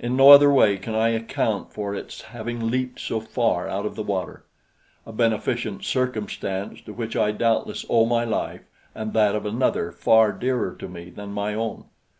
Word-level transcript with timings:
In 0.00 0.16
no 0.16 0.30
other 0.30 0.50
way 0.52 0.76
can 0.76 0.96
I 0.96 1.10
account 1.10 1.72
for 1.72 1.94
its 1.94 2.22
having 2.22 2.68
leaped 2.68 2.98
so 2.98 3.20
far 3.20 3.68
out 3.68 3.86
of 3.86 3.94
the 3.94 4.02
water 4.02 4.44
a 5.06 5.12
beneficent 5.12 5.84
circumstance 5.84 6.80
to 6.80 6.92
which 6.92 7.14
I 7.14 7.30
doubtless 7.30 7.86
owe 7.88 8.04
my 8.06 8.24
life, 8.24 8.62
and 8.92 9.12
that 9.12 9.36
of 9.36 9.46
another 9.46 9.92
far 9.92 10.32
dearer 10.32 10.74
to 10.74 10.88
me 10.88 11.10
than 11.10 11.30
my 11.30 11.54
own. 11.54 11.84